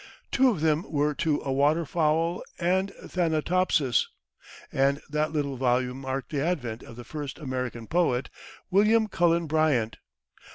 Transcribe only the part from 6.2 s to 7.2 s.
the advent of the